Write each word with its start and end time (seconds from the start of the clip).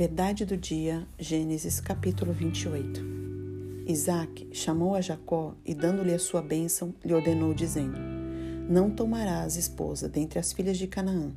Verdade 0.00 0.46
do 0.46 0.56
dia, 0.56 1.06
Gênesis 1.18 1.78
capítulo 1.78 2.32
28. 2.32 3.02
Isaac 3.86 4.48
chamou 4.50 4.94
a 4.94 5.02
Jacó 5.02 5.54
e, 5.62 5.74
dando-lhe 5.74 6.14
a 6.14 6.18
sua 6.18 6.40
bênção, 6.40 6.94
lhe 7.04 7.12
ordenou, 7.12 7.52
dizendo: 7.52 7.98
Não 8.66 8.88
tomarás 8.88 9.56
esposa 9.56 10.08
dentre 10.08 10.38
as 10.38 10.54
filhas 10.54 10.78
de 10.78 10.86
Canaã. 10.86 11.32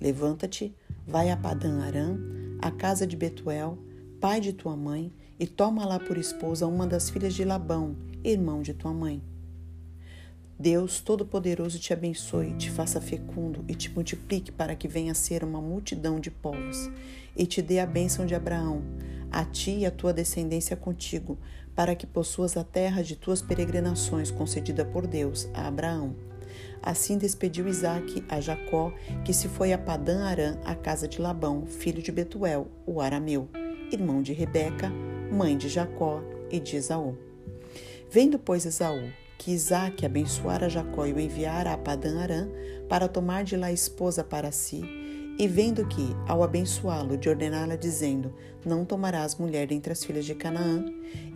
Levanta-te, 0.00 0.72
vai 1.04 1.30
a 1.30 1.36
Padã 1.36 1.82
Arã, 1.82 2.16
à 2.62 2.70
casa 2.70 3.08
de 3.08 3.16
Betuel, 3.16 3.76
pai 4.20 4.40
de 4.40 4.52
tua 4.52 4.76
mãe, 4.76 5.12
e 5.36 5.44
toma 5.44 5.84
lá 5.84 5.98
por 5.98 6.16
esposa 6.16 6.64
uma 6.64 6.86
das 6.86 7.10
filhas 7.10 7.34
de 7.34 7.44
Labão, 7.44 7.96
irmão 8.22 8.62
de 8.62 8.72
tua 8.72 8.94
mãe. 8.94 9.20
Deus 10.58 11.00
Todo-Poderoso 11.02 11.78
te 11.78 11.92
abençoe, 11.92 12.54
te 12.54 12.70
faça 12.70 12.98
fecundo 12.98 13.62
e 13.68 13.74
te 13.74 13.90
multiplique 13.90 14.50
para 14.50 14.74
que 14.74 14.88
venha 14.88 15.12
a 15.12 15.14
ser 15.14 15.44
uma 15.44 15.60
multidão 15.60 16.18
de 16.18 16.30
povos, 16.30 16.90
e 17.36 17.44
te 17.44 17.60
dê 17.60 17.78
a 17.78 17.84
bênção 17.84 18.24
de 18.24 18.34
Abraão, 18.34 18.82
a 19.30 19.44
ti 19.44 19.80
e 19.80 19.86
a 19.86 19.90
tua 19.90 20.14
descendência 20.14 20.74
contigo, 20.74 21.36
para 21.74 21.94
que 21.94 22.06
possuas 22.06 22.56
a 22.56 22.64
terra 22.64 23.02
de 23.02 23.16
tuas 23.16 23.42
peregrinações 23.42 24.30
concedida 24.30 24.82
por 24.82 25.06
Deus 25.06 25.46
a 25.52 25.68
Abraão. 25.68 26.16
Assim 26.82 27.18
despediu 27.18 27.68
Isaque 27.68 28.24
a 28.26 28.40
Jacó, 28.40 28.94
que 29.26 29.34
se 29.34 29.48
foi 29.48 29.74
a 29.74 29.78
Padã 29.78 30.24
Arã, 30.24 30.58
à 30.64 30.74
casa 30.74 31.06
de 31.06 31.20
Labão, 31.20 31.66
filho 31.66 32.02
de 32.02 32.10
Betuel, 32.10 32.66
o 32.86 33.02
arameu, 33.02 33.46
irmão 33.92 34.22
de 34.22 34.32
Rebeca, 34.32 34.90
mãe 35.30 35.54
de 35.54 35.68
Jacó 35.68 36.22
e 36.50 36.58
de 36.58 36.76
Esaú. 36.76 37.14
Vendo, 38.10 38.38
pois, 38.38 38.64
Esaú 38.64 39.12
que 39.38 39.52
Isaac 39.52 40.04
abençoara 40.04 40.68
Jacó 40.68 41.06
e 41.06 41.12
o 41.12 41.20
enviara 41.20 41.72
a 41.72 41.78
Padã 41.78 42.20
Arã 42.20 42.48
para 42.88 43.08
tomar 43.08 43.44
de 43.44 43.56
lá 43.56 43.70
esposa 43.70 44.24
para 44.24 44.50
si, 44.50 44.82
e 45.38 45.46
vendo 45.46 45.86
que, 45.86 46.16
ao 46.26 46.42
abençoá-lo, 46.42 47.16
de 47.16 47.28
ordená-la 47.28 47.76
dizendo: 47.76 48.34
Não 48.64 48.84
tomarás 48.84 49.34
mulher 49.36 49.66
dentre 49.66 49.92
as 49.92 50.02
filhas 50.02 50.24
de 50.24 50.34
Canaã, 50.34 50.84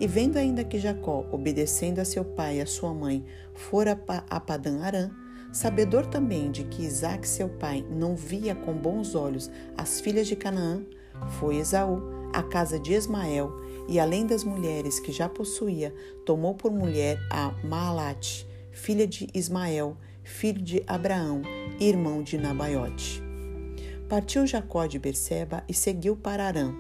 e 0.00 0.06
vendo 0.06 0.38
ainda 0.38 0.64
que 0.64 0.78
Jacó, 0.78 1.26
obedecendo 1.30 1.98
a 1.98 2.04
seu 2.04 2.24
pai 2.24 2.58
e 2.58 2.60
a 2.62 2.66
sua 2.66 2.94
mãe, 2.94 3.24
fora 3.54 4.00
a 4.30 4.40
Padã 4.40 4.80
Arã, 4.80 5.10
sabedor 5.52 6.06
também 6.06 6.50
de 6.50 6.64
que 6.64 6.82
Isaac, 6.82 7.28
seu 7.28 7.48
pai, 7.48 7.84
não 7.90 8.16
via 8.16 8.54
com 8.54 8.72
bons 8.72 9.14
olhos 9.14 9.50
as 9.76 10.00
filhas 10.00 10.26
de 10.26 10.36
Canaã, 10.36 10.82
foi 11.38 11.56
Esaú 11.56 12.02
à 12.32 12.42
casa 12.42 12.78
de 12.78 12.94
Ismael 12.94 13.52
e 13.90 13.98
além 13.98 14.24
das 14.24 14.44
mulheres 14.44 15.00
que 15.00 15.10
já 15.10 15.28
possuía, 15.28 15.92
tomou 16.24 16.54
por 16.54 16.70
mulher 16.70 17.18
a 17.28 17.50
Maalate, 17.64 18.46
filha 18.70 19.04
de 19.04 19.28
Ismael, 19.34 19.96
filho 20.22 20.62
de 20.62 20.80
Abraão, 20.86 21.42
irmão 21.80 22.22
de 22.22 22.38
Nabaiote. 22.38 23.20
Partiu 24.08 24.46
Jacó 24.46 24.86
de 24.86 24.96
Berseba 24.96 25.64
e 25.68 25.74
seguiu 25.74 26.16
para 26.16 26.46
Arã. 26.46 26.72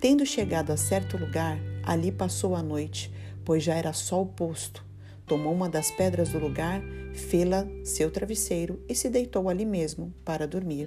Tendo 0.00 0.24
chegado 0.24 0.70
a 0.70 0.76
certo 0.76 1.16
lugar, 1.16 1.58
ali 1.82 2.12
passou 2.12 2.54
a 2.54 2.62
noite, 2.62 3.12
pois 3.44 3.64
já 3.64 3.74
era 3.74 3.92
sol 3.92 4.24
posto. 4.24 4.84
Tomou 5.26 5.52
uma 5.52 5.68
das 5.68 5.90
pedras 5.90 6.28
do 6.28 6.38
lugar, 6.38 6.80
fê-la 7.12 7.66
seu 7.84 8.08
travesseiro 8.08 8.80
e 8.88 8.94
se 8.94 9.08
deitou 9.08 9.48
ali 9.48 9.66
mesmo 9.66 10.14
para 10.24 10.46
dormir. 10.46 10.86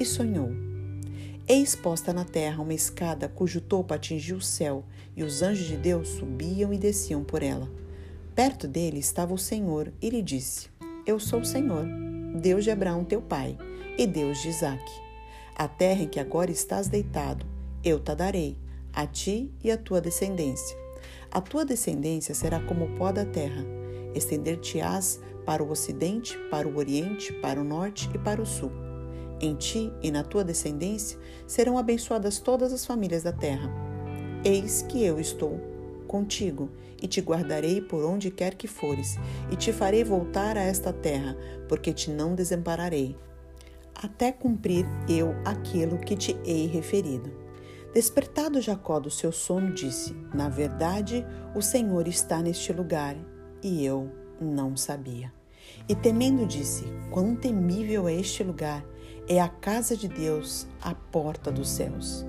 E 0.00 0.04
sonhou 0.04 0.67
Eis 1.50 1.74
posta 1.74 2.12
na 2.12 2.26
terra 2.26 2.62
uma 2.62 2.74
escada 2.74 3.26
cujo 3.26 3.58
topo 3.58 3.94
atingia 3.94 4.36
o 4.36 4.40
céu, 4.40 4.84
e 5.16 5.24
os 5.24 5.40
anjos 5.40 5.66
de 5.66 5.78
Deus 5.78 6.08
subiam 6.08 6.74
e 6.74 6.78
desciam 6.78 7.24
por 7.24 7.42
ela. 7.42 7.70
Perto 8.34 8.68
dele 8.68 8.98
estava 8.98 9.32
o 9.32 9.38
Senhor 9.38 9.90
e 10.02 10.10
lhe 10.10 10.20
disse: 10.20 10.68
Eu 11.06 11.18
sou 11.18 11.40
o 11.40 11.46
Senhor, 11.46 11.86
Deus 12.38 12.64
de 12.64 12.70
Abraão 12.70 13.02
teu 13.02 13.22
pai, 13.22 13.56
e 13.96 14.06
Deus 14.06 14.42
de 14.42 14.50
Isaque. 14.50 14.92
A 15.56 15.66
terra 15.66 16.02
em 16.02 16.08
que 16.08 16.20
agora 16.20 16.50
estás 16.50 16.86
deitado, 16.86 17.46
eu 17.82 17.98
te 17.98 18.14
darei, 18.14 18.54
a 18.92 19.06
ti 19.06 19.50
e 19.64 19.70
à 19.70 19.78
tua 19.78 20.02
descendência. 20.02 20.76
A 21.30 21.40
tua 21.40 21.64
descendência 21.64 22.34
será 22.34 22.60
como 22.60 22.84
o 22.84 22.94
pó 22.98 23.10
da 23.10 23.24
terra. 23.24 23.64
Estender-te-ás 24.14 25.18
para 25.46 25.62
o 25.62 25.70
ocidente, 25.70 26.36
para 26.50 26.68
o 26.68 26.76
oriente, 26.76 27.32
para 27.40 27.58
o 27.58 27.64
norte 27.64 28.10
e 28.14 28.18
para 28.18 28.42
o 28.42 28.46
sul 28.46 28.87
em 29.40 29.54
ti 29.54 29.92
e 30.02 30.10
na 30.10 30.22
tua 30.22 30.44
descendência 30.44 31.18
serão 31.46 31.78
abençoadas 31.78 32.38
todas 32.38 32.72
as 32.72 32.84
famílias 32.84 33.22
da 33.22 33.32
terra. 33.32 33.70
Eis 34.44 34.82
que 34.82 35.04
eu 35.04 35.18
estou 35.18 35.60
contigo 36.06 36.70
e 37.00 37.06
te 37.06 37.20
guardarei 37.20 37.80
por 37.80 38.04
onde 38.04 38.30
quer 38.30 38.54
que 38.54 38.66
fores, 38.66 39.16
e 39.50 39.56
te 39.56 39.72
farei 39.72 40.02
voltar 40.02 40.56
a 40.56 40.62
esta 40.62 40.92
terra, 40.92 41.36
porque 41.68 41.92
te 41.92 42.10
não 42.10 42.34
desampararei, 42.34 43.16
até 43.94 44.32
cumprir 44.32 44.86
eu 45.08 45.34
aquilo 45.44 45.98
que 45.98 46.16
te 46.16 46.36
hei 46.44 46.66
referido. 46.66 47.30
Despertado 47.92 48.60
Jacó 48.60 49.00
do 49.00 49.10
seu 49.10 49.32
sono, 49.32 49.72
disse: 49.72 50.14
Na 50.34 50.48
verdade, 50.48 51.24
o 51.54 51.62
Senhor 51.62 52.06
está 52.06 52.40
neste 52.40 52.72
lugar, 52.72 53.16
e 53.62 53.84
eu 53.84 54.10
não 54.40 54.76
sabia. 54.76 55.32
E 55.88 55.94
temendo, 55.94 56.46
disse: 56.46 56.84
Quão 57.10 57.34
temível 57.34 58.08
é 58.08 58.14
este 58.14 58.44
lugar! 58.44 58.84
É 59.28 59.40
a 59.40 59.48
casa 59.48 59.96
de 59.96 60.08
Deus, 60.08 60.66
a 60.80 60.94
porta 60.94 61.52
dos 61.52 61.68
céus. 61.68 62.24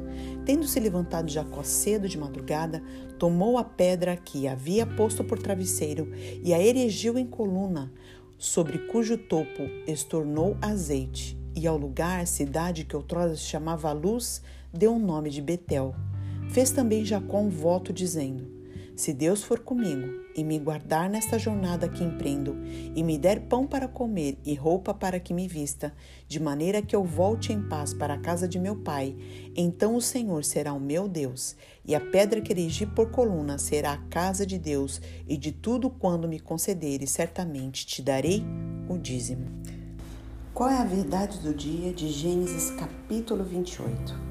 Tendo-se 0.45 0.79
levantado 0.79 1.29
Jacó 1.29 1.63
cedo 1.63 2.09
de 2.09 2.17
madrugada, 2.17 2.83
tomou 3.17 3.57
a 3.57 3.63
pedra 3.63 4.17
que 4.17 4.47
havia 4.47 4.85
posto 4.85 5.23
por 5.23 5.39
travesseiro 5.39 6.11
e 6.43 6.53
a 6.53 6.59
erigiu 6.59 7.17
em 7.17 7.25
coluna, 7.25 7.91
sobre 8.37 8.79
cujo 8.79 9.17
topo 9.17 9.63
estornou 9.87 10.57
azeite, 10.61 11.37
e 11.55 11.67
ao 11.67 11.77
lugar, 11.77 12.25
cidade 12.25 12.85
que 12.85 12.95
outrora 12.95 13.35
se 13.35 13.43
chamava 13.43 13.91
Luz, 13.91 14.41
deu 14.73 14.95
o 14.95 14.99
nome 14.99 15.29
de 15.29 15.41
Betel. 15.41 15.93
Fez 16.49 16.71
também 16.71 17.05
Jacó 17.05 17.39
um 17.39 17.49
voto, 17.49 17.91
dizendo: 17.91 18.58
se 18.99 19.13
Deus 19.13 19.41
for 19.41 19.59
comigo 19.59 20.25
e 20.35 20.43
me 20.43 20.59
guardar 20.59 21.09
nesta 21.09 21.39
jornada 21.39 21.87
que 21.87 22.03
empreendo, 22.03 22.57
e 22.93 23.01
me 23.01 23.17
der 23.17 23.39
pão 23.39 23.65
para 23.65 23.87
comer 23.87 24.37
e 24.43 24.53
roupa 24.53 24.93
para 24.93 25.21
que 25.21 25.33
me 25.33 25.47
vista, 25.47 25.93
de 26.27 26.37
maneira 26.37 26.81
que 26.81 26.93
eu 26.93 27.01
volte 27.01 27.53
em 27.53 27.61
paz 27.61 27.93
para 27.93 28.15
a 28.15 28.19
casa 28.19 28.45
de 28.45 28.59
meu 28.59 28.75
pai, 28.75 29.15
então 29.55 29.95
o 29.95 30.01
Senhor 30.01 30.43
será 30.43 30.73
o 30.73 30.81
meu 30.81 31.07
Deus, 31.07 31.55
e 31.85 31.95
a 31.95 32.01
pedra 32.01 32.41
que 32.41 32.51
erigi 32.51 32.85
por 32.85 33.09
coluna 33.09 33.57
será 33.57 33.93
a 33.93 34.03
casa 34.09 34.45
de 34.45 34.57
Deus, 34.57 35.01
e 35.25 35.37
de 35.37 35.53
tudo 35.53 35.89
quando 35.89 36.27
me 36.27 36.37
concederes, 36.37 37.11
certamente 37.11 37.85
te 37.85 38.01
darei 38.01 38.43
o 38.89 38.97
dízimo. 38.97 39.45
Qual 40.53 40.69
é 40.69 40.77
a 40.77 40.83
verdade 40.83 41.39
do 41.39 41.53
dia 41.53 41.93
de 41.93 42.09
Gênesis 42.09 42.71
capítulo 42.71 43.45
28? 43.45 44.28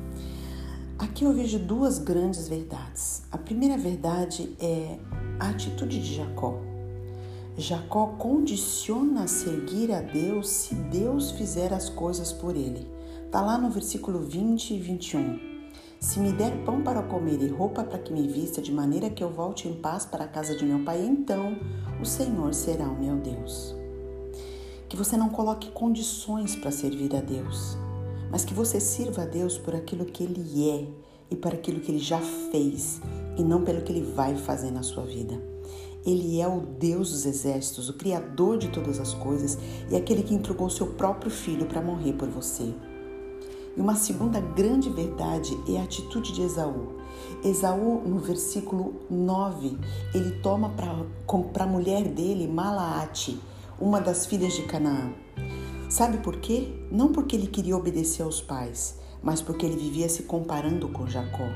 Aqui 0.98 1.22
eu 1.22 1.32
vejo 1.32 1.60
duas 1.60 2.00
grandes 2.00 2.48
verdades. 2.48 3.22
A 3.30 3.38
primeira 3.38 3.78
verdade 3.78 4.56
é 4.58 4.98
a 5.38 5.50
atitude 5.50 6.02
de 6.02 6.16
Jacó. 6.16 6.58
Jacó 7.56 8.16
condiciona 8.18 9.22
a 9.22 9.28
seguir 9.28 9.92
a 9.92 10.00
Deus 10.00 10.48
se 10.48 10.74
Deus 10.74 11.30
fizer 11.30 11.72
as 11.72 11.88
coisas 11.88 12.32
por 12.32 12.56
ele. 12.56 12.84
Está 13.24 13.40
lá 13.40 13.56
no 13.56 13.70
versículo 13.70 14.18
20 14.18 14.74
e 14.74 14.80
21. 14.80 15.38
Se 16.00 16.18
me 16.18 16.32
der 16.32 16.64
pão 16.64 16.82
para 16.82 17.02
comer 17.04 17.40
e 17.42 17.48
roupa 17.48 17.84
para 17.84 17.98
que 18.00 18.12
me 18.12 18.26
vista, 18.26 18.60
de 18.60 18.72
maneira 18.72 19.08
que 19.08 19.22
eu 19.22 19.30
volte 19.30 19.68
em 19.68 19.74
paz 19.74 20.04
para 20.04 20.24
a 20.24 20.28
casa 20.28 20.56
de 20.56 20.64
meu 20.64 20.84
pai, 20.84 21.04
então 21.04 21.56
o 22.02 22.04
Senhor 22.04 22.52
será 22.52 22.88
o 22.88 22.98
meu 22.98 23.14
Deus. 23.16 23.72
Que 24.88 24.96
você 24.96 25.16
não 25.16 25.28
coloque 25.28 25.70
condições 25.70 26.56
para 26.56 26.72
servir 26.72 27.14
a 27.14 27.20
Deus 27.20 27.78
mas 28.30 28.44
que 28.44 28.54
você 28.54 28.80
sirva 28.80 29.22
a 29.22 29.26
Deus 29.26 29.58
por 29.58 29.74
aquilo 29.74 30.04
que 30.04 30.22
Ele 30.24 30.68
é 30.68 30.86
e 31.30 31.36
por 31.36 31.52
aquilo 31.52 31.80
que 31.80 31.90
Ele 31.90 31.98
já 31.98 32.20
fez 32.50 33.00
e 33.36 33.42
não 33.42 33.64
pelo 33.64 33.82
que 33.82 33.92
Ele 33.92 34.12
vai 34.12 34.36
fazer 34.36 34.70
na 34.70 34.82
sua 34.82 35.04
vida. 35.04 35.40
Ele 36.04 36.40
é 36.40 36.48
o 36.48 36.60
Deus 36.60 37.10
dos 37.10 37.26
exércitos, 37.26 37.88
o 37.88 37.94
Criador 37.94 38.56
de 38.56 38.68
todas 38.68 38.98
as 38.98 39.12
coisas 39.14 39.58
e 39.90 39.96
aquele 39.96 40.22
que 40.22 40.34
entregou 40.34 40.70
seu 40.70 40.86
próprio 40.88 41.30
filho 41.30 41.66
para 41.66 41.82
morrer 41.82 42.14
por 42.14 42.28
você. 42.28 42.72
E 43.76 43.80
uma 43.80 43.94
segunda 43.94 44.40
grande 44.40 44.90
verdade 44.90 45.56
é 45.68 45.78
a 45.78 45.84
atitude 45.84 46.32
de 46.32 46.42
Esaú. 46.42 46.98
Esaú, 47.44 48.02
no 48.06 48.18
versículo 48.18 48.94
9, 49.10 49.78
ele 50.14 50.32
toma 50.40 50.70
para 50.70 51.64
a 51.64 51.66
mulher 51.66 52.04
dele 52.08 52.48
Malaate, 52.48 53.40
uma 53.80 54.00
das 54.00 54.26
filhas 54.26 54.54
de 54.54 54.62
Canaã. 54.62 55.12
Sabe 55.98 56.18
por 56.18 56.36
quê? 56.36 56.68
Não 56.92 57.10
porque 57.10 57.34
ele 57.34 57.48
queria 57.48 57.76
obedecer 57.76 58.22
aos 58.22 58.40
pais, 58.40 59.00
mas 59.20 59.42
porque 59.42 59.66
ele 59.66 59.74
vivia 59.74 60.08
se 60.08 60.22
comparando 60.22 60.88
com 60.90 61.08
Jacó. 61.08 61.48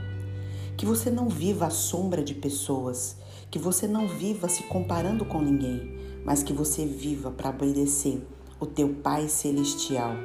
Que 0.76 0.84
você 0.84 1.12
não 1.12 1.28
viva 1.28 1.66
à 1.66 1.70
sombra 1.70 2.24
de 2.24 2.34
pessoas, 2.34 3.18
que 3.52 3.56
você 3.56 3.86
não 3.86 4.08
viva 4.08 4.48
se 4.48 4.64
comparando 4.64 5.24
com 5.24 5.40
ninguém, 5.40 5.96
mas 6.24 6.42
que 6.42 6.52
você 6.52 6.84
viva 6.84 7.30
para 7.30 7.50
obedecer 7.50 8.26
o 8.58 8.66
teu 8.66 8.88
Pai 8.88 9.28
Celestial. 9.28 10.16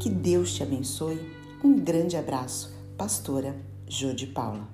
Que 0.00 0.10
Deus 0.10 0.52
te 0.52 0.64
abençoe. 0.64 1.20
Um 1.62 1.78
grande 1.78 2.16
abraço, 2.16 2.74
Pastora 2.98 3.56
Jô 3.86 4.12
de 4.12 4.26
Paula. 4.26 4.68